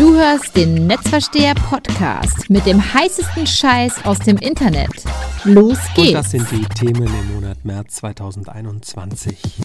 Du 0.00 0.14
hörst 0.14 0.56
den 0.56 0.86
Netzversteher 0.86 1.54
Podcast 1.54 2.48
mit 2.48 2.64
dem 2.64 2.82
heißesten 2.94 3.46
Scheiß 3.46 4.06
aus 4.06 4.18
dem 4.20 4.38
Internet. 4.38 5.04
Los 5.44 5.76
geht's. 5.94 6.08
Und 6.08 6.14
das 6.14 6.30
sind 6.30 6.50
die 6.50 6.64
Themen 6.64 7.06
im 7.06 7.34
Monat 7.34 7.62
März 7.66 7.96
2021. 7.96 9.60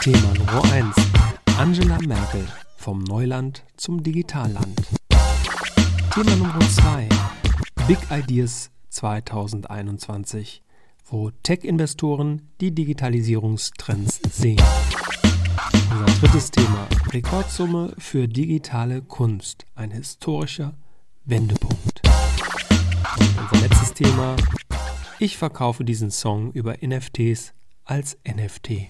Thema 0.00 0.34
Nummer 0.36 0.64
1. 0.72 0.96
Angela 1.56 1.98
Merkel 2.04 2.44
vom 2.78 2.98
Neuland 3.04 3.62
zum 3.76 4.02
Digitalland. 4.02 4.88
Thema 6.12 6.34
Nummer 6.34 6.58
2. 6.58 7.08
Big 7.86 7.98
Ideas 8.10 8.72
2021, 8.88 10.64
wo 11.08 11.30
Tech-Investoren 11.44 12.50
die 12.60 12.74
Digitalisierungstrends 12.74 14.20
sehen. 14.32 14.60
Unser 15.90 16.20
drittes 16.20 16.50
Thema. 16.50 16.88
Rekordsumme 17.12 17.94
für 17.98 18.28
digitale 18.28 19.02
Kunst. 19.02 19.66
Ein 19.74 19.90
historischer 19.90 20.74
Wendepunkt. 21.24 22.02
Und 23.18 23.38
unser 23.38 23.68
letztes 23.68 23.94
Thema. 23.94 24.36
Ich 25.18 25.36
verkaufe 25.36 25.84
diesen 25.84 26.10
Song 26.10 26.52
über 26.52 26.76
NFTs 26.80 27.52
als 27.84 28.16
NFT. 28.26 28.88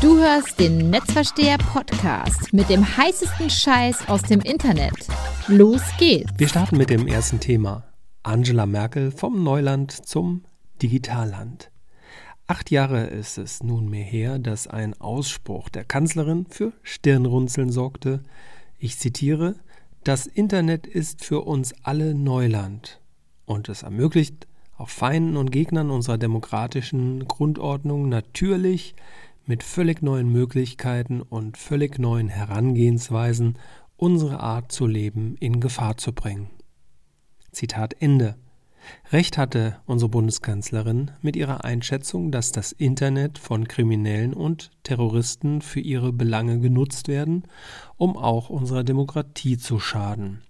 Du 0.00 0.16
hörst 0.18 0.58
den 0.58 0.90
Netzversteher 0.90 1.58
Podcast 1.58 2.52
mit 2.52 2.70
dem 2.70 2.96
heißesten 2.96 3.50
Scheiß 3.50 4.08
aus 4.08 4.22
dem 4.22 4.40
Internet. 4.40 4.94
Los 5.46 5.82
geht's. 5.98 6.32
Wir 6.38 6.48
starten 6.48 6.78
mit 6.78 6.90
dem 6.90 7.06
ersten 7.06 7.38
Thema. 7.38 7.84
Angela 8.22 8.66
Merkel 8.66 9.10
vom 9.10 9.44
Neuland 9.44 9.92
zum 9.92 10.44
Digitalland. 10.82 11.70
Acht 12.50 12.72
Jahre 12.72 13.04
ist 13.06 13.38
es 13.38 13.62
nunmehr 13.62 14.02
her, 14.02 14.40
dass 14.40 14.66
ein 14.66 15.00
Ausspruch 15.00 15.68
der 15.68 15.84
Kanzlerin 15.84 16.46
für 16.50 16.72
Stirnrunzeln 16.82 17.70
sorgte. 17.70 18.24
Ich 18.76 18.98
zitiere: 18.98 19.54
Das 20.02 20.26
Internet 20.26 20.88
ist 20.88 21.24
für 21.24 21.42
uns 21.42 21.72
alle 21.84 22.12
Neuland 22.12 23.00
und 23.46 23.68
es 23.68 23.84
ermöglicht 23.84 24.48
auch 24.76 24.88
Feinden 24.88 25.36
und 25.36 25.52
Gegnern 25.52 25.90
unserer 25.92 26.18
demokratischen 26.18 27.28
Grundordnung 27.28 28.08
natürlich 28.08 28.96
mit 29.46 29.62
völlig 29.62 30.02
neuen 30.02 30.32
Möglichkeiten 30.32 31.22
und 31.22 31.56
völlig 31.56 32.00
neuen 32.00 32.26
Herangehensweisen 32.26 33.58
unsere 33.96 34.40
Art 34.40 34.72
zu 34.72 34.88
leben 34.88 35.36
in 35.38 35.60
Gefahr 35.60 35.98
zu 35.98 36.12
bringen. 36.12 36.50
Zitat 37.52 37.94
Ende. 38.00 38.34
Recht 39.12 39.38
hatte 39.38 39.76
unsere 39.86 40.08
Bundeskanzlerin 40.08 41.10
mit 41.20 41.36
ihrer 41.36 41.64
Einschätzung, 41.64 42.30
dass 42.30 42.52
das 42.52 42.72
Internet 42.72 43.38
von 43.38 43.68
Kriminellen 43.68 44.32
und 44.32 44.70
Terroristen 44.82 45.62
für 45.62 45.80
ihre 45.80 46.12
Belange 46.12 46.60
genutzt 46.60 47.08
werden, 47.08 47.44
um 47.96 48.16
auch 48.16 48.50
unserer 48.50 48.84
Demokratie 48.84 49.58
zu 49.58 49.78
schaden. 49.78 50.42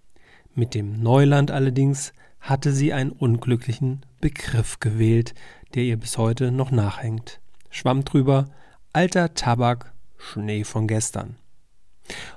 Mit 0.54 0.74
dem 0.74 1.00
Neuland 1.02 1.50
allerdings 1.50 2.12
hatte 2.40 2.72
sie 2.72 2.92
einen 2.92 3.12
unglücklichen 3.12 4.04
Begriff 4.20 4.80
gewählt, 4.80 5.34
der 5.74 5.84
ihr 5.84 5.96
bis 5.96 6.18
heute 6.18 6.50
noch 6.50 6.70
nachhängt. 6.70 7.40
Schwamm 7.70 8.04
drüber, 8.04 8.50
alter 8.92 9.34
Tabak, 9.34 9.92
Schnee 10.16 10.64
von 10.64 10.86
gestern. 10.88 11.36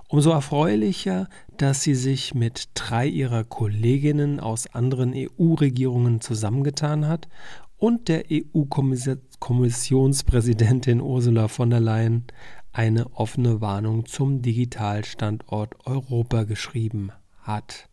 Umso 0.07 0.31
erfreulicher, 0.31 1.27
dass 1.57 1.83
sie 1.83 1.95
sich 1.95 2.33
mit 2.33 2.69
drei 2.73 3.07
ihrer 3.07 3.43
Kolleginnen 3.43 4.39
aus 4.39 4.73
anderen 4.73 5.13
EU-Regierungen 5.15 6.21
zusammengetan 6.21 7.07
hat 7.07 7.27
und 7.77 8.07
der 8.07 8.25
EU-Kommissionspräsidentin 8.31 11.01
Ursula 11.01 11.47
von 11.47 11.69
der 11.69 11.79
Leyen 11.79 12.23
eine 12.71 13.13
offene 13.13 13.61
Warnung 13.61 14.05
zum 14.05 14.41
Digitalstandort 14.41 15.75
Europa 15.85 16.43
geschrieben 16.43 17.11
hat. 17.41 17.89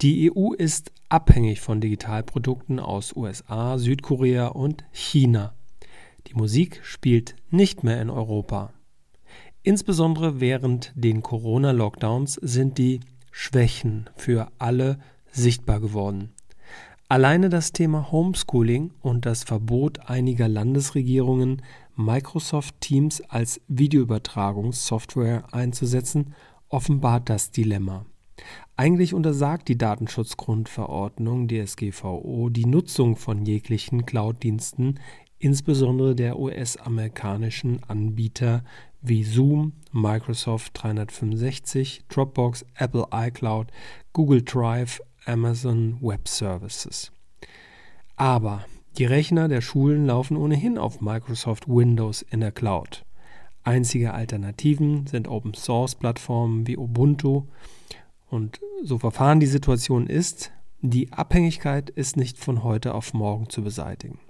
Die 0.00 0.30
EU 0.30 0.52
ist 0.52 0.92
abhängig 1.08 1.60
von 1.60 1.80
Digitalprodukten 1.80 2.78
aus 2.78 3.16
USA, 3.16 3.78
Südkorea 3.78 4.46
und 4.46 4.84
China. 4.92 5.54
Die 6.28 6.34
Musik 6.34 6.78
spielt 6.84 7.34
nicht 7.50 7.82
mehr 7.82 8.00
in 8.00 8.08
Europa. 8.08 8.72
Insbesondere 9.64 10.40
während 10.40 10.92
den 10.94 11.20
Corona-Lockdowns 11.22 12.34
sind 12.34 12.78
die 12.78 13.00
Schwächen 13.32 14.08
für 14.14 14.52
alle 14.58 15.00
sichtbar 15.32 15.80
geworden. 15.80 16.32
Alleine 17.08 17.48
das 17.48 17.72
Thema 17.72 18.12
Homeschooling 18.12 18.92
und 19.00 19.26
das 19.26 19.42
Verbot 19.42 20.08
einiger 20.08 20.46
Landesregierungen, 20.46 21.62
Microsoft 21.96 22.80
Teams 22.80 23.20
als 23.22 23.60
Videoübertragungssoftware 23.66 25.52
einzusetzen, 25.52 26.34
offenbart 26.68 27.28
das 27.28 27.50
Dilemma. 27.50 28.06
Eigentlich 28.76 29.14
untersagt 29.14 29.68
die 29.68 29.78
Datenschutzgrundverordnung 29.78 31.48
DSGVO 31.48 32.48
die 32.50 32.66
Nutzung 32.66 33.16
von 33.16 33.44
jeglichen 33.44 34.06
Cloud-Diensten 34.06 35.00
insbesondere 35.38 36.14
der 36.14 36.38
US-amerikanischen 36.38 37.80
Anbieter 37.86 38.64
wie 39.00 39.22
Zoom, 39.22 39.74
Microsoft 39.92 40.72
365, 40.82 42.04
Dropbox, 42.08 42.64
Apple 42.74 43.06
iCloud, 43.12 43.68
Google 44.12 44.42
Drive, 44.42 45.00
Amazon 45.24 45.98
Web 46.00 46.26
Services. 46.26 47.12
Aber 48.16 48.64
die 48.96 49.04
Rechner 49.04 49.46
der 49.46 49.60
Schulen 49.60 50.06
laufen 50.06 50.36
ohnehin 50.36 50.78
auf 50.78 51.00
Microsoft 51.00 51.68
Windows 51.68 52.22
in 52.22 52.40
der 52.40 52.50
Cloud. 52.50 53.04
Einzige 53.62 54.14
Alternativen 54.14 55.06
sind 55.06 55.28
Open 55.28 55.54
Source 55.54 55.94
Plattformen 55.94 56.66
wie 56.66 56.76
Ubuntu 56.76 57.44
und 58.30 58.60
so 58.82 58.98
verfahren 58.98 59.40
die 59.40 59.46
Situation 59.46 60.06
ist, 60.06 60.52
die 60.80 61.12
Abhängigkeit 61.12 61.90
ist 61.90 62.16
nicht 62.16 62.38
von 62.38 62.62
heute 62.62 62.94
auf 62.94 63.14
morgen 63.14 63.48
zu 63.48 63.62
beseitigen. 63.62 64.20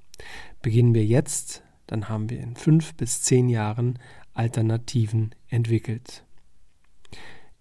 Beginnen 0.63 0.95
wir 0.95 1.05
jetzt, 1.05 1.63
dann 1.87 2.09
haben 2.09 2.31
wir 2.31 2.41
in 2.41 2.57
fünf 2.57 2.95
bis 2.95 3.23
zehn 3.23 3.49
Jahren 3.49 3.99
Alternativen 4.35 5.35
entwickelt. 5.49 6.25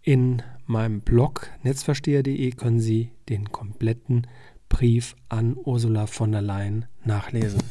In 0.02 0.42
meinem 0.66 1.02
Blog 1.02 1.50
netzversteher.de 1.64 2.52
können 2.52 2.80
Sie 2.80 3.12
den 3.30 3.52
kompletten 3.52 4.28
Brief 4.69 5.16
an 5.28 5.58
Ursula 5.58 6.08
von 6.08 6.31
der 6.31 6.42
Leyen 6.42 6.86
nachlesen. 7.04 7.62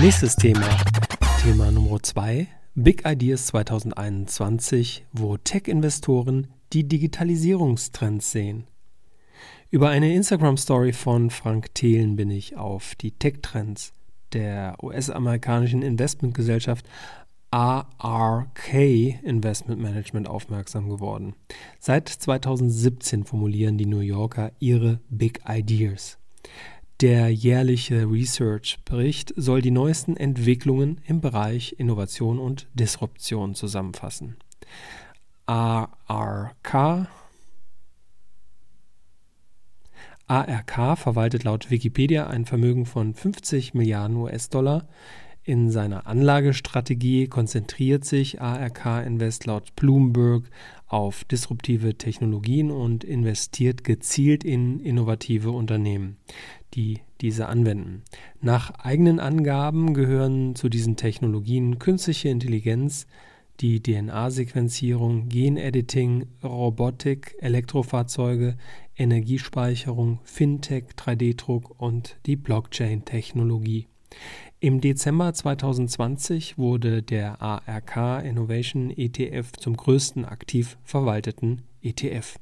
Nächstes 0.00 0.36
Thema, 0.36 0.68
Thema 1.42 1.70
Nummer 1.70 2.02
zwei: 2.02 2.48
Big 2.76 3.06
Ideas 3.06 3.46
2021, 3.46 5.06
wo 5.12 5.36
Tech-Investoren 5.36 6.48
die 6.72 6.88
Digitalisierungstrends 6.88 8.32
sehen. 8.32 8.66
Über 9.70 9.90
eine 9.90 10.12
Instagram-Story 10.12 10.92
von 10.92 11.30
Frank 11.30 11.72
Thelen 11.76 12.16
bin 12.16 12.30
ich 12.30 12.56
auf 12.56 12.96
die 12.96 13.12
Tech-Trends 13.12 13.92
der 14.32 14.74
US-amerikanischen 14.82 15.82
Investmentgesellschaft 15.82 16.84
ARK 17.52 18.74
Investment 18.74 19.80
Management 19.80 20.26
aufmerksam 20.26 20.88
geworden. 20.88 21.36
Seit 21.78 22.08
2017 22.08 23.22
formulieren 23.22 23.78
die 23.78 23.86
New 23.86 24.00
Yorker 24.00 24.50
ihre 24.58 24.98
Big 25.10 25.42
Ideas. 25.48 26.18
Der 27.00 27.28
jährliche 27.28 28.08
Research-Bericht 28.08 29.34
soll 29.36 29.60
die 29.60 29.72
neuesten 29.72 30.16
Entwicklungen 30.16 31.00
im 31.06 31.20
Bereich 31.20 31.74
Innovation 31.78 32.38
und 32.38 32.68
Disruption 32.74 33.54
zusammenfassen. 33.54 34.36
ARK 35.46 37.08
ARK 40.26 40.96
verwaltet 40.96 41.44
laut 41.44 41.70
Wikipedia 41.70 42.28
ein 42.28 42.46
Vermögen 42.46 42.86
von 42.86 43.12
50 43.12 43.74
Milliarden 43.74 44.16
US-Dollar. 44.16 44.88
In 45.42 45.70
seiner 45.70 46.06
Anlagestrategie 46.06 47.26
konzentriert 47.26 48.06
sich 48.06 48.40
ARK 48.40 49.04
Invest 49.04 49.44
laut 49.44 49.76
Bloomberg 49.76 50.44
auf 50.86 51.24
disruptive 51.24 51.98
Technologien 51.98 52.70
und 52.70 53.04
investiert 53.04 53.84
gezielt 53.84 54.44
in 54.44 54.80
innovative 54.80 55.50
Unternehmen, 55.50 56.16
die 56.74 57.00
diese 57.20 57.48
anwenden. 57.48 58.02
Nach 58.40 58.70
eigenen 58.70 59.20
Angaben 59.20 59.94
gehören 59.94 60.54
zu 60.54 60.68
diesen 60.68 60.96
Technologien 60.96 61.78
künstliche 61.78 62.28
Intelligenz, 62.28 63.06
die 63.60 63.80
DNA-Sequenzierung, 63.80 65.28
Genediting, 65.28 66.26
Robotik, 66.42 67.36
Elektrofahrzeuge, 67.38 68.56
Energiespeicherung, 68.96 70.18
Fintech, 70.24 70.86
3D-Druck 70.96 71.80
und 71.80 72.16
die 72.26 72.36
Blockchain-Technologie. 72.36 73.86
Im 74.60 74.80
Dezember 74.80 75.32
2020 75.32 76.58
wurde 76.58 77.02
der 77.02 77.42
ARK 77.42 78.24
Innovation 78.24 78.90
ETF 78.90 79.52
zum 79.58 79.76
größten 79.76 80.24
aktiv 80.24 80.78
verwalteten 80.84 81.62
ETF. 81.82 82.38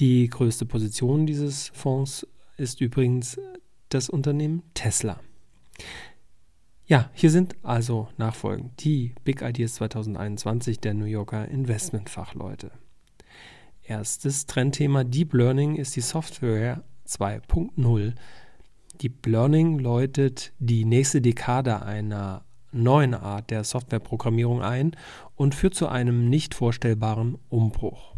Die 0.00 0.28
größte 0.28 0.66
Position 0.66 1.26
dieses 1.26 1.68
Fonds 1.68 2.26
ist 2.56 2.80
übrigens 2.80 3.38
das 3.88 4.08
Unternehmen 4.08 4.62
Tesla. 4.74 5.20
Ja, 6.86 7.10
hier 7.14 7.30
sind 7.30 7.56
also 7.62 8.08
nachfolgend 8.18 8.84
die 8.84 9.14
Big 9.24 9.40
Ideas 9.40 9.74
2021 9.74 10.80
der 10.80 10.94
New 10.94 11.06
Yorker 11.06 11.48
Investmentfachleute. 11.48 12.72
Erstes 13.82 14.46
Trendthema 14.46 15.04
Deep 15.04 15.32
Learning 15.32 15.76
ist 15.76 15.96
die 15.96 16.00
Software 16.00 16.84
2.0. 17.06 18.14
Deep 19.00 19.26
Learning 19.26 19.78
läutet 19.78 20.52
die 20.58 20.84
nächste 20.84 21.20
Dekade 21.20 21.82
einer 21.82 22.44
neuen 22.72 23.14
Art 23.14 23.50
der 23.50 23.64
Softwareprogrammierung 23.64 24.62
ein 24.62 24.96
und 25.36 25.54
führt 25.54 25.74
zu 25.74 25.88
einem 25.88 26.28
nicht 26.28 26.54
vorstellbaren 26.54 27.38
Umbruch. 27.48 28.14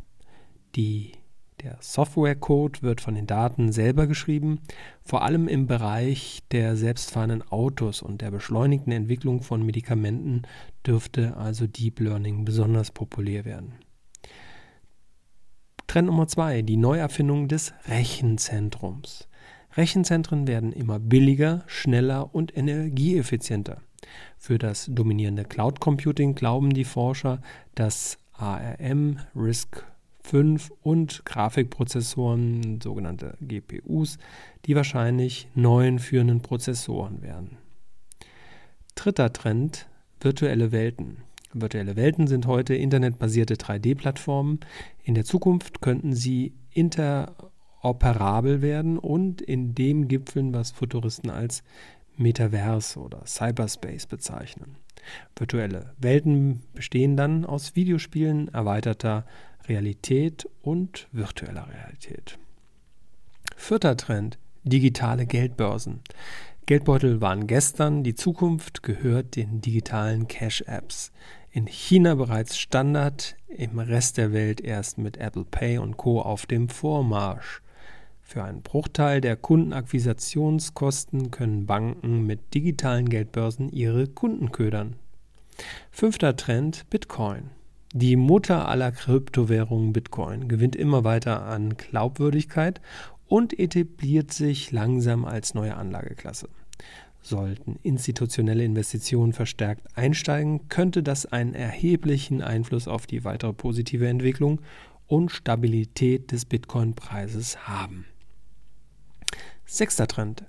Die 0.75 1.13
der 1.63 1.79
Softwarecode 1.81 2.83
wird 2.83 3.01
von 3.01 3.15
den 3.15 3.27
Daten 3.27 3.73
selber 3.73 4.07
geschrieben, 4.07 4.61
vor 5.05 5.23
allem 5.23 5.49
im 5.49 5.67
Bereich 5.67 6.43
der 6.51 6.77
selbstfahrenden 6.77 7.43
Autos 7.51 8.03
und 8.03 8.21
der 8.21 8.31
beschleunigten 8.31 8.93
Entwicklung 8.93 9.43
von 9.43 9.65
Medikamenten 9.65 10.43
dürfte 10.87 11.37
also 11.37 11.67
Deep 11.67 12.01
Learning 12.01 12.45
besonders 12.45 12.91
populär 12.91 13.45
werden. 13.45 13.75
Trend 15.87 16.07
Nummer 16.07 16.29
zwei, 16.29 16.63
die 16.63 16.77
Neuerfindung 16.77 17.49
des 17.49 17.73
Rechenzentrums. 17.87 19.29
Rechenzentren 19.77 20.47
werden 20.47 20.73
immer 20.73 20.99
billiger, 20.99 21.63
schneller 21.67 22.35
und 22.35 22.57
energieeffizienter. 22.57 23.81
Für 24.37 24.59
das 24.59 24.89
dominierende 24.91 25.45
Cloud 25.45 25.81
Computing 25.81 26.35
glauben 26.35 26.71
die 26.73 26.85
Forscher, 26.85 27.41
dass 27.75 28.19
ARM, 28.33 29.19
RISC 29.35 29.85
5 30.27 30.73
und 30.83 31.25
Grafikprozessoren, 31.25 32.81
sogenannte 32.81 33.37
GPUs, 33.41 34.19
die 34.65 34.75
wahrscheinlich 34.75 35.49
neuen 35.55 36.01
führenden 36.01 36.41
Prozessoren 36.41 37.23
werden. 37.23 37.59
Dritter 38.97 39.33
Trend, 39.33 39.87
virtuelle 40.21 40.73
Welten. 40.73 41.19
Virtuelle 41.53 41.95
Welten 41.95 42.27
sind 42.27 42.47
heute 42.47 42.75
internetbasierte 42.75 43.55
3D-Plattformen. 43.55 44.61
In 45.05 45.15
der 45.15 45.25
Zukunft 45.25 45.81
könnten 45.81 46.13
sie 46.13 46.55
interoperabel 46.73 48.63
werden 48.63 48.99
und 48.99 49.41
in 49.41 49.77
dem 49.77 50.09
gipfeln, 50.09 50.53
was 50.53 50.73
Futuristen 50.73 51.31
als 51.31 51.63
Metaverse 52.17 52.99
oder 52.99 53.25
Cyberspace 53.27 54.07
bezeichnen. 54.07 54.77
Virtuelle 55.37 55.95
Welten 55.99 56.63
bestehen 56.75 57.17
dann 57.17 57.45
aus 57.45 57.77
Videospielen, 57.77 58.49
erweiterter 58.49 59.25
Realität 59.69 60.49
und 60.63 61.09
virtueller 61.13 61.69
Realität. 61.69 62.39
Vierter 63.57 63.97
Trend, 63.97 64.39
digitale 64.65 65.27
Geldbörsen. 65.27 66.01
Geldbeutel 66.67 67.21
waren 67.21 67.47
gestern, 67.47 68.03
die 68.03 68.15
Zukunft 68.15 68.83
gehört 68.83 69.37
den 69.37 69.61
digitalen 69.61 70.27
Cash-Apps. 70.27 71.13
In 71.53 71.67
China 71.67 72.17
bereits 72.17 72.59
Standard, 72.59 73.37
im 73.49 73.79
Rest 73.79 74.19
der 74.19 74.33
Welt 74.33 74.61
erst 74.61 74.99
mit 74.99 75.17
Apple 75.17 75.45
Pay 75.45 75.79
und 75.79 75.97
Co. 75.97 76.21
auf 76.21 76.47
dem 76.47 76.69
Vormarsch. 76.69 77.63
Für 78.21 78.43
einen 78.43 78.63
Bruchteil 78.63 79.21
der 79.21 79.37
Kundenakquisitionskosten 79.37 81.31
können 81.31 81.67
Banken 81.67 82.27
mit 82.27 82.53
digitalen 82.55 83.09
Geldbörsen 83.09 83.71
ihre 83.71 84.09
Kunden 84.09 84.51
ködern. 84.51 84.97
Fünfter 85.93 86.35
Trend 86.37 86.91
Bitcoin. 86.91 87.51
Die 87.99 88.17
Mutter 88.17 88.69
aller 88.69 88.93
Kryptowährungen 88.93 89.95
Bitcoin 89.95 90.49
gewinnt 90.49 90.77
immer 90.77 91.03
weiter 91.03 91.47
an 91.47 91.79
Glaubwürdigkeit 91.79 92.83
und 93.27 93.59
etabliert 93.59 94.35
sich 94.35 94.71
langsam 94.71 95.25
als 95.25 95.55
neue 95.55 95.79
Anlageklasse. 95.79 96.51
Sollten 97.23 97.79
institutionelle 97.83 98.65
Investitionen 98.65 99.33
verstärkt 99.33 99.97
einsteigen, 99.97 100.69
könnte 100.69 101.03
das 101.03 101.25
einen 101.25 101.55
erheblichen 101.55 102.43
Einfluss 102.43 102.87
auf 102.87 103.07
die 103.07 103.25
weitere 103.25 103.55
positive 103.55 104.07
Entwicklung 104.07 104.61
und 105.07 105.31
Stabilität 105.31 106.33
des 106.33 106.45
Bitcoin-Preises 106.45 107.67
haben. 107.67 108.05
Sechster 109.65 110.07
Trend. 110.07 110.45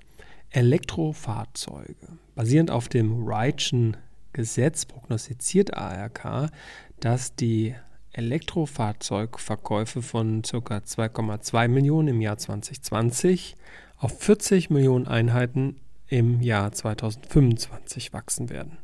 Elektrofahrzeuge. 0.50 2.18
Basierend 2.34 2.70
auf 2.70 2.90
dem 2.90 3.26
Wrightschen 3.26 3.96
Gesetz 4.34 4.84
prognostiziert 4.84 5.74
ARK, 5.74 6.50
dass 7.00 7.34
die 7.34 7.74
Elektrofahrzeugverkäufe 8.12 10.02
von 10.02 10.42
ca. 10.42 10.78
2,2 10.78 11.68
Millionen 11.68 12.08
im 12.08 12.20
Jahr 12.20 12.38
2020 12.38 13.54
auf 13.98 14.18
40 14.20 14.70
Millionen 14.70 15.06
Einheiten 15.06 15.76
im 16.08 16.40
Jahr 16.40 16.72
2025 16.72 18.12
wachsen 18.12 18.50
werden. 18.50 18.78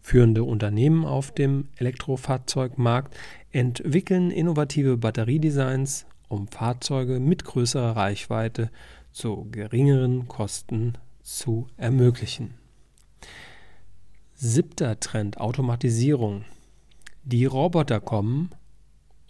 Führende 0.00 0.44
Unternehmen 0.44 1.04
auf 1.04 1.32
dem 1.32 1.68
Elektrofahrzeugmarkt 1.76 3.16
entwickeln 3.50 4.30
innovative 4.30 4.96
Batteriedesigns, 4.96 6.06
um 6.28 6.48
Fahrzeuge 6.48 7.18
mit 7.18 7.44
größerer 7.44 7.96
Reichweite 7.96 8.70
zu 9.12 9.48
geringeren 9.50 10.28
Kosten 10.28 10.94
zu 11.22 11.66
ermöglichen. 11.76 12.54
Siebter 14.34 15.00
Trend 15.00 15.40
Automatisierung. 15.40 16.44
Die 17.28 17.44
Roboter 17.44 17.98
kommen, 17.98 18.50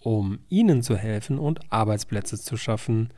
um 0.03 0.37
ihnen 0.49 0.83
zu 0.83 0.95
helfen 0.95 1.39
und 1.39 1.61
Arbeitsplätze 1.71 2.39
zu 2.39 2.55
schaffen. 2.55 3.09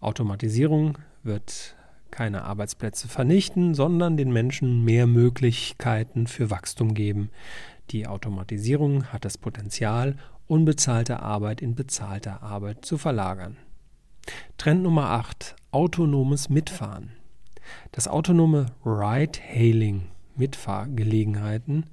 Automatisierung 0.00 0.98
wird 1.22 1.76
keine 2.10 2.44
Arbeitsplätze 2.44 3.08
vernichten, 3.08 3.72
sondern 3.72 4.18
den 4.18 4.30
Menschen 4.30 4.84
mehr 4.84 5.06
Möglichkeiten 5.06 6.26
für 6.26 6.50
Wachstum 6.50 6.92
geben. 6.92 7.30
Die 7.88 8.06
Automatisierung 8.06 9.04
hat 9.06 9.24
das 9.24 9.38
Potenzial, 9.38 10.16
unbezahlte 10.46 11.20
Arbeit 11.20 11.62
in 11.62 11.74
bezahlte 11.74 12.42
Arbeit 12.42 12.84
zu 12.84 12.98
verlagern. 12.98 13.56
Trend 14.58 14.82
Nummer 14.82 15.08
8. 15.08 15.56
Autonomes 15.70 16.50
Mitfahren. 16.50 17.12
Das 17.92 18.06
autonome 18.06 18.66
Ride-Hailing 18.84 20.02
Mitfahrgelegenheiten 20.36 21.86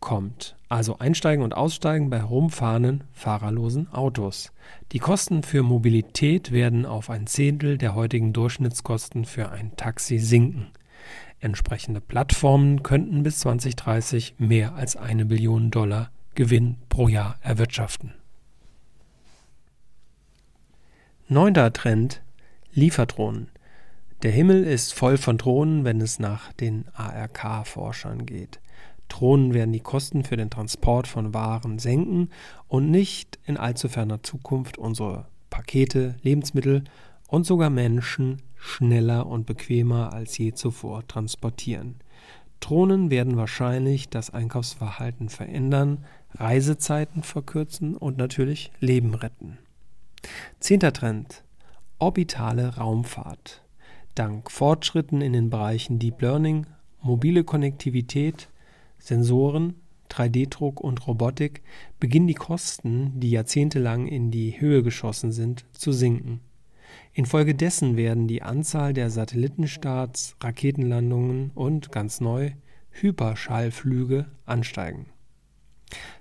kommt. 0.00 0.56
Also 0.68 0.98
einsteigen 0.98 1.44
und 1.44 1.54
aussteigen 1.54 2.10
bei 2.10 2.18
herumfahrenden, 2.18 3.04
fahrerlosen 3.12 3.92
Autos. 3.92 4.52
Die 4.92 4.98
Kosten 4.98 5.42
für 5.42 5.62
Mobilität 5.62 6.52
werden 6.52 6.86
auf 6.86 7.10
ein 7.10 7.26
Zehntel 7.26 7.78
der 7.78 7.94
heutigen 7.94 8.32
Durchschnittskosten 8.32 9.24
für 9.24 9.50
ein 9.50 9.76
Taxi 9.76 10.18
sinken. 10.18 10.68
Entsprechende 11.40 12.00
Plattformen 12.00 12.82
könnten 12.82 13.22
bis 13.22 13.38
2030 13.40 14.34
mehr 14.38 14.74
als 14.74 14.96
eine 14.96 15.24
Billion 15.24 15.70
Dollar 15.70 16.10
Gewinn 16.34 16.76
pro 16.88 17.08
Jahr 17.08 17.36
erwirtschaften. 17.42 18.14
Neunter 21.28 21.72
Trend 21.72 22.22
Lieferdrohnen. 22.72 23.48
Der 24.22 24.30
Himmel 24.30 24.64
ist 24.64 24.92
voll 24.92 25.16
von 25.16 25.38
Drohnen, 25.38 25.84
wenn 25.84 26.00
es 26.00 26.18
nach 26.18 26.52
den 26.52 26.86
ARK-Forschern 26.94 28.26
geht. 28.26 28.60
Drohnen 29.10 29.52
werden 29.52 29.72
die 29.72 29.80
Kosten 29.80 30.24
für 30.24 30.38
den 30.38 30.48
Transport 30.48 31.06
von 31.06 31.34
Waren 31.34 31.78
senken 31.78 32.30
und 32.68 32.90
nicht 32.90 33.38
in 33.44 33.58
allzu 33.58 33.88
ferner 33.88 34.22
Zukunft 34.22 34.78
unsere 34.78 35.26
Pakete, 35.50 36.14
Lebensmittel 36.22 36.84
und 37.28 37.44
sogar 37.44 37.68
Menschen 37.68 38.40
schneller 38.56 39.26
und 39.26 39.46
bequemer 39.46 40.12
als 40.14 40.38
je 40.38 40.52
zuvor 40.52 41.06
transportieren. 41.06 41.96
Drohnen 42.60 43.10
werden 43.10 43.36
wahrscheinlich 43.36 44.08
das 44.08 44.30
Einkaufsverhalten 44.30 45.28
verändern, 45.28 46.04
Reisezeiten 46.34 47.22
verkürzen 47.22 47.96
und 47.96 48.16
natürlich 48.16 48.70
Leben 48.80 49.14
retten. 49.14 49.58
Zehnter 50.60 50.92
Trend. 50.92 51.42
Orbitale 51.98 52.76
Raumfahrt. 52.76 53.62
Dank 54.14 54.50
Fortschritten 54.50 55.20
in 55.20 55.32
den 55.32 55.50
Bereichen 55.50 55.98
Deep 55.98 56.20
Learning, 56.20 56.66
mobile 57.02 57.44
Konnektivität, 57.44 58.48
Sensoren, 59.00 59.74
3D-Druck 60.10 60.80
und 60.80 61.06
Robotik 61.06 61.62
beginnen 61.98 62.26
die 62.26 62.34
Kosten, 62.34 63.18
die 63.18 63.30
jahrzehntelang 63.30 64.06
in 64.06 64.30
die 64.30 64.60
Höhe 64.60 64.82
geschossen 64.82 65.32
sind, 65.32 65.64
zu 65.72 65.92
sinken. 65.92 66.40
Infolgedessen 67.12 67.96
werden 67.96 68.28
die 68.28 68.42
Anzahl 68.42 68.92
der 68.92 69.10
Satellitenstarts, 69.10 70.36
Raketenlandungen 70.40 71.50
und 71.54 71.90
ganz 71.90 72.20
neu 72.20 72.52
Hyperschallflüge 72.90 74.26
ansteigen. 74.46 75.06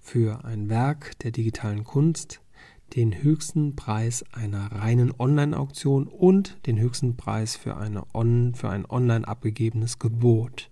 Für 0.00 0.44
ein 0.44 0.68
Werk 0.68 1.16
der 1.20 1.30
digitalen 1.30 1.84
Kunst 1.84 2.40
den 2.94 3.22
höchsten 3.22 3.76
Preis 3.76 4.24
einer 4.32 4.72
reinen 4.72 5.12
Online-Auktion 5.16 6.06
und 6.06 6.58
den 6.66 6.78
höchsten 6.78 7.16
Preis 7.16 7.56
für, 7.56 7.76
eine 7.76 8.02
on, 8.14 8.54
für 8.54 8.68
ein 8.70 8.84
online 8.86 9.26
abgegebenes 9.26 9.98
Gebot. 9.98 10.70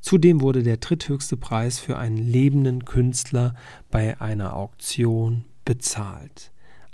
Zudem 0.00 0.40
wurde 0.40 0.62
der 0.62 0.76
dritthöchste 0.76 1.36
Preis 1.36 1.78
für 1.78 1.98
einen 1.98 2.16
lebenden 2.16 2.84
Künstler 2.84 3.54
bei 3.90 4.20
einer 4.20 4.54
Auktion 4.54 5.44
bezahlt. 5.64 6.52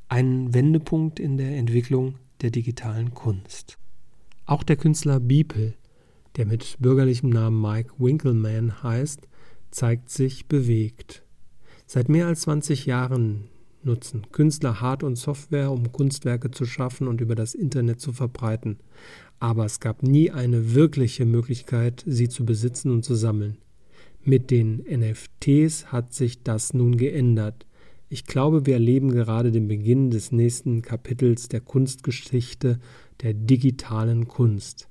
Ein 0.09 0.55
Wendepunkt 0.55 1.19
in 1.21 1.37
der 1.37 1.57
Entwicklung 1.57 2.19
der 2.43 2.51
digitalen 2.51 3.15
Kunst. 3.15 3.79
Auch 4.47 4.63
der 4.63 4.77
Künstler 4.77 5.21
Beeple, 5.21 5.75
der 6.37 6.47
mit 6.47 6.77
bürgerlichem 6.79 7.31
Namen 7.31 7.61
Mike 7.61 7.95
Winkelmann 7.99 8.83
heißt, 8.83 9.29
zeigt 9.71 10.11
sich 10.11 10.47
bewegt. 10.47 11.23
Seit 11.87 12.09
mehr 12.09 12.27
als 12.27 12.43
20 12.43 12.87
Jahren 12.87 13.49
nutzen 13.85 14.23
Künstler 14.33 14.81
Hard- 14.81 15.03
und 15.03 15.17
Software, 15.17 15.71
um 15.71 15.93
Kunstwerke 15.93 16.51
zu 16.51 16.65
schaffen 16.65 17.09
und 17.09 17.21
über 17.21 17.35
das 17.35 17.55
Internet 17.55 18.01
zu 18.01 18.13
verbreiten. 18.13 18.79
Aber 19.39 19.65
es 19.65 19.81
gab 19.81 20.03
nie 20.03 20.31
eine 20.31 20.75
wirkliche 20.75 21.25
Möglichkeit, 21.25 22.03
sie 22.07 22.29
zu 22.29 22.45
besitzen 22.45 22.91
und 22.91 23.05
zu 23.05 23.15
sammeln. 23.15 23.59
Mit 24.23 24.51
den 24.51 24.83
NFTs 24.89 25.93
hat 25.93 26.15
sich 26.15 26.43
das 26.43 26.73
nun 26.73 26.97
geändert. 26.97 27.67
Ich 28.09 28.25
glaube, 28.25 28.65
wir 28.65 28.75
erleben 28.75 29.11
gerade 29.11 29.51
den 29.51 29.69
Beginn 29.69 30.11
des 30.11 30.33
nächsten 30.33 30.83
Kapitels 30.83 31.49
der 31.49 31.61
Kunstgeschichte 31.61 32.79
der 33.23 33.35
digitalen 33.35 34.29
Kunst. 34.29 34.89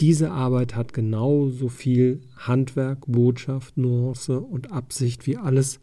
Diese 0.00 0.30
Arbeit 0.30 0.76
hat 0.76 0.92
genauso 0.92 1.68
viel 1.68 2.20
Handwerk, 2.36 3.00
Botschaft, 3.08 3.76
Nuance 3.76 4.38
und 4.38 4.70
Absicht 4.70 5.26
wie 5.26 5.36
alles, 5.36 5.80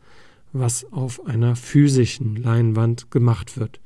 was 0.60 0.92
auf 0.92 1.26
einer 1.26 1.58
physischen 1.58 2.38
Leinwand 2.38 3.12
gemacht 3.12 3.58
wird. 3.58 3.82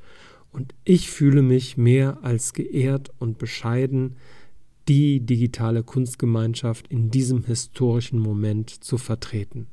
Und 0.52 0.74
ich 0.84 1.10
fühle 1.10 1.42
mich 1.42 1.76
mehr 1.76 2.18
als 2.22 2.52
geehrt 2.52 3.10
und 3.18 3.38
bescheiden, 3.38 4.16
die 4.88 5.20
digitale 5.20 5.82
Kunstgemeinschaft 5.82 6.86
in 6.88 7.10
diesem 7.10 7.44
historischen 7.44 8.20
Moment 8.20 8.70
zu 8.70 8.98
vertreten. 8.98 9.66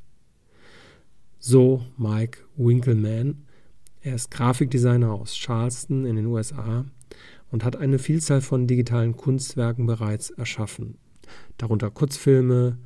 So 1.38 1.84
Mike 1.98 2.40
Winkelmann. 2.56 3.44
Er 4.02 4.16
ist 4.16 4.32
Grafikdesigner 4.32 5.12
aus 5.12 5.36
Charleston 5.36 6.06
in 6.06 6.16
den 6.16 6.26
USA 6.26 6.86
und 7.52 7.64
hat 7.64 7.76
eine 7.76 8.00
Vielzahl 8.00 8.42
von 8.42 8.66
digitalen 8.66 9.16
Kunstwerken 9.16 9.86
bereits 9.86 10.32
erschaffen, 10.32 10.98
darunter 11.58 11.92
Kurzfilme, 11.92 12.78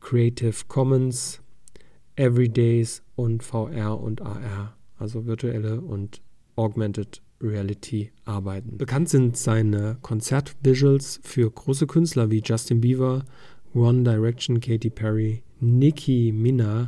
Creative 0.00 0.56
Commons, 0.66 1.40
Everydays 2.16 3.02
und 3.16 3.42
VR 3.42 4.00
und 4.00 4.22
AR, 4.22 4.76
also 4.98 5.26
virtuelle 5.26 5.80
und 5.80 6.22
Augmented 6.56 7.20
Reality 7.40 8.12
arbeiten. 8.24 8.78
Bekannt 8.78 9.08
sind 9.08 9.36
seine 9.36 9.98
Konzertvisuals 10.00 11.20
für 11.22 11.50
große 11.50 11.86
Künstler 11.86 12.30
wie 12.30 12.42
Justin 12.44 12.80
Bieber, 12.80 13.24
One 13.74 14.04
Direction, 14.04 14.60
Katy 14.60 14.90
Perry, 14.90 15.42
Nicki 15.60 16.32
Minaj, 16.32 16.86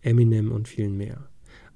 Eminem 0.00 0.52
und 0.52 0.68
vielen 0.68 0.96
mehr. 0.96 1.28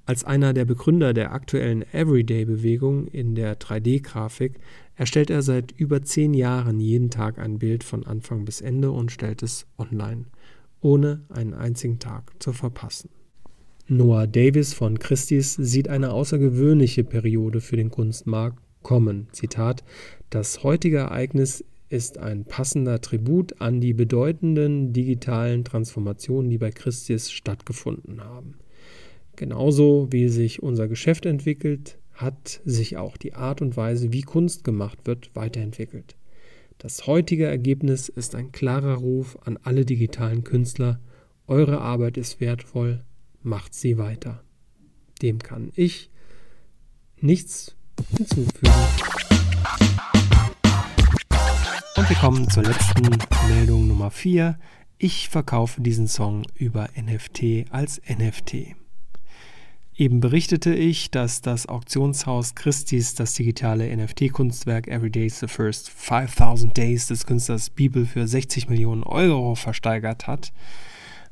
Als 0.05 0.23
einer 0.23 0.53
der 0.53 0.63
Begründer 0.63 1.13
der 1.13 1.33
aktuellen 1.33 1.83
Everyday-Bewegung 1.91 3.07
in 3.07 3.35
der 3.35 3.59
3D-Grafik 3.59 4.53
erstellt 4.95 5.29
er 5.29 5.41
seit 5.41 5.73
über 5.73 6.01
zehn 6.01 6.33
Jahren 6.33 6.79
jeden 6.79 7.09
Tag 7.09 7.37
ein 7.39 7.59
Bild 7.59 7.83
von 7.83 8.05
Anfang 8.05 8.45
bis 8.45 8.61
Ende 8.61 8.91
und 8.91 9.11
stellt 9.11 9.43
es 9.43 9.67
online 9.77 10.27
ohne 10.81 11.23
einen 11.29 11.53
einzigen 11.53 11.99
Tag 11.99 12.31
zu 12.39 12.53
verpassen. 12.53 13.09
Noah 13.87 14.27
Davis 14.27 14.73
von 14.73 14.99
Christie's 14.99 15.55
sieht 15.55 15.87
eine 15.87 16.11
außergewöhnliche 16.11 17.03
Periode 17.03 17.61
für 17.61 17.77
den 17.77 17.89
Kunstmarkt 17.89 18.59
kommen. 18.83 19.27
Zitat: 19.31 19.83
Das 20.29 20.63
heutige 20.63 20.97
Ereignis 20.97 21.63
ist 21.89 22.17
ein 22.17 22.43
passender 22.43 22.99
Tribut 22.99 23.61
an 23.61 23.79
die 23.79 23.93
bedeutenden 23.93 24.91
digitalen 24.91 25.63
Transformationen, 25.63 26.49
die 26.49 26.57
bei 26.57 26.71
Christis 26.71 27.31
stattgefunden 27.31 28.21
haben. 28.21 28.55
Genauso 29.37 30.07
wie 30.11 30.27
sich 30.29 30.61
unser 30.61 30.87
Geschäft 30.87 31.25
entwickelt, 31.25 31.97
hat 32.13 32.61
sich 32.65 32.97
auch 32.97 33.15
die 33.15 33.35
Art 33.35 33.61
und 33.61 33.77
Weise, 33.77 34.11
wie 34.11 34.21
Kunst 34.21 34.63
gemacht 34.63 34.99
wird, 35.05 35.29
weiterentwickelt. 35.35 36.15
Das 36.79 37.07
heutige 37.07 37.47
Ergebnis 37.47 38.07
ist 38.07 38.35
ein 38.35 38.51
klarer 38.51 38.93
Ruf 38.97 39.35
an 39.43 39.57
alle 39.63 39.83
digitalen 39.83 40.43
Künstler, 40.43 40.99
eure 41.47 41.81
Arbeit 41.81 42.17
ist 42.17 42.39
wertvoll, 42.39 43.03
macht 43.41 43.73
sie 43.73 43.97
weiter. 43.97 44.43
Dem 45.23 45.39
kann 45.39 45.71
ich 45.75 46.11
nichts 47.19 47.75
hinzufügen. 48.15 48.71
Und 51.95 52.09
wir 52.09 52.15
kommen 52.17 52.47
zur 52.47 52.61
letzten 52.61 53.09
Meldung 53.49 53.87
Nummer 53.87 54.11
4. 54.11 54.59
Ich 54.99 55.29
verkaufe 55.29 55.81
diesen 55.81 56.07
Song 56.07 56.45
über 56.53 56.89
NFT 56.95 57.71
als 57.71 57.99
NFT. 58.07 58.75
Eben 59.97 60.19
berichtete 60.19 60.75
ich, 60.75 61.09
dass 61.09 61.41
das 61.41 61.65
Auktionshaus 61.65 62.53
Christie's 62.53 63.15
das 63.15 63.33
digitale 63.33 63.89
NFT-Kunstwerk 63.97 64.87
Every 64.87 65.09
Day's 65.09 65.39
the 65.39 65.47
First 65.47 65.89
5000 65.89 66.77
Days 66.77 67.07
des 67.07 67.25
Künstlers 67.25 67.71
Bibel 67.71 68.05
für 68.05 68.27
60 68.27 68.69
Millionen 68.69 69.01
Euro 69.01 69.55
versteigert 69.55 70.27
hat. 70.27 70.53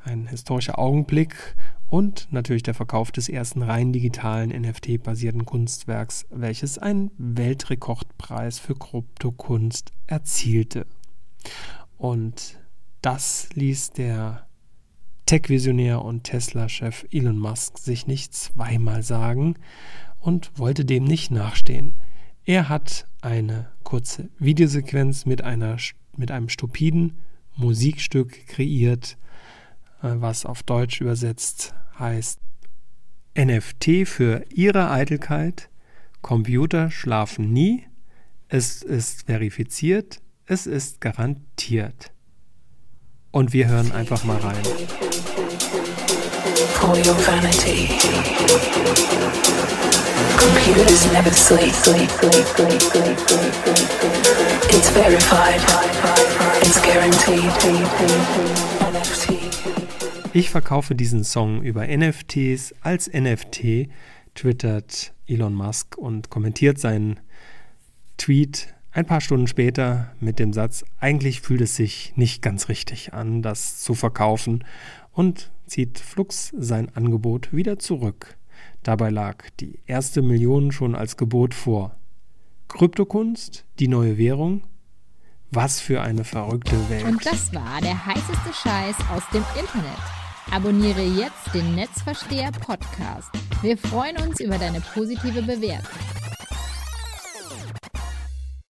Ein 0.04 0.26
historischer 0.26 0.80
Augenblick 0.80 1.56
und 1.92 2.28
natürlich 2.32 2.64
der 2.64 2.74
Verkauf 2.74 3.12
des 3.12 3.30
ersten 3.30 3.62
rein 3.62 3.94
digitalen 3.94 4.50
NFT-basierten 4.50 5.46
Kunstwerks, 5.46 6.26
welches 6.32 6.80
einen 6.80 7.12
Weltrekordpreis 7.20 8.58
für 8.58 8.74
Kryptokunst 8.74 9.92
erzielte. 10.08 10.88
Und 12.00 12.58
das 13.04 13.50
ließ 13.54 13.92
der 13.92 14.45
Tech-Visionär 15.26 16.04
und 16.04 16.24
Tesla-Chef 16.24 17.06
Elon 17.12 17.38
Musk 17.38 17.78
sich 17.78 18.08
nicht 18.08 18.34
zweimal 18.34 19.04
sagen 19.04 19.56
und 20.20 20.52
wollte 20.58 20.86
dem 20.86 21.04
nicht 21.04 21.32
nachstehen. 21.32 21.94
Er 22.46 22.70
hat 22.70 23.08
eine 23.22 23.72
kurze 23.84 24.30
Videosequenz 24.38 25.26
mit, 25.26 25.44
einer, 25.44 25.78
mit 26.16 26.32
einem 26.32 26.50
stupiden 26.50 27.18
Musikstück 27.56 28.48
kreiert, 28.48 29.18
äh, 30.02 30.14
was 30.16 30.46
auf 30.46 30.64
Deutsch 30.64 31.02
übersetzt 31.02 31.74
heißt 31.98 32.40
NFT 33.38 34.08
für 34.08 34.46
Ihre 34.50 34.90
Eitelkeit, 34.92 35.70
Computer 36.22 36.90
schlafen 36.90 37.52
nie, 37.52 37.86
es 38.48 38.82
ist 38.82 39.24
verifiziert, 39.24 40.22
es 40.46 40.68
ist 40.68 41.02
garantiert. 41.02 42.15
Und 43.36 43.52
wir 43.52 43.68
hören 43.68 43.92
einfach 43.92 44.24
mal 44.24 44.38
rein. 44.38 44.64
For 46.80 46.96
your 46.96 47.18
vanity. 47.28 47.90
Computers 50.38 51.12
never 51.12 51.32
sleep. 51.34 51.74
It's 54.70 54.90
verified. 54.90 55.60
It's 56.62 56.82
guaranteed. 56.82 57.52
Ich 60.32 60.50
verkaufe 60.50 60.96
diesen 60.96 61.26
Song 61.26 61.62
über 61.62 61.86
NFTs 61.86 62.74
als 62.80 63.12
NFT, 63.12 63.90
twittert 64.34 65.12
Elon 65.28 65.56
Musk 65.56 65.98
und 65.98 66.30
kommentiert 66.30 66.80
seinen 66.80 67.20
Tweet 68.16 68.75
ein 68.96 69.06
paar 69.06 69.20
Stunden 69.20 69.48
später 69.48 70.14
mit 70.22 70.40
dem 70.40 70.54
Satz, 70.54 70.86
eigentlich 71.02 71.42
fühlt 71.42 71.60
es 71.60 71.76
sich 71.76 72.14
nicht 72.16 72.42
ganz 72.42 72.70
richtig 72.70 73.14
an, 73.14 73.42
das 73.42 73.80
zu 73.82 73.94
verkaufen 73.94 74.64
und 75.12 75.52
zieht 75.68 76.00
Flux 76.00 76.54
sein 76.58 76.90
Angebot 76.96 77.52
wieder 77.52 77.78
zurück. 77.78 78.38
Dabei 78.84 79.10
lag 79.10 79.50
die 79.60 79.80
erste 79.86 80.22
Million 80.22 80.72
schon 80.72 80.96
als 80.96 81.18
Gebot 81.18 81.54
vor. 81.54 81.98
Kryptokunst, 82.70 83.66
die 83.80 83.90
neue 83.90 84.18
Währung? 84.18 84.64
Was 85.52 85.82
für 85.82 86.02
eine 86.02 86.24
verrückte 86.24 86.90
Welt. 86.90 87.04
Und 87.04 87.26
das 87.26 87.54
war 87.54 87.82
der 87.82 88.06
heißeste 88.06 88.54
Scheiß 88.54 88.96
aus 89.14 89.24
dem 89.34 89.44
Internet. 89.60 90.00
Abonniere 90.52 91.04
jetzt 91.04 91.54
den 91.54 91.76
Netzversteher 91.76 92.52
Podcast. 92.52 93.30
Wir 93.62 93.78
freuen 93.78 94.16
uns 94.18 94.40
über 94.40 94.58
deine 94.58 94.80
positive 94.80 95.42
Bewertung. 95.42 96.25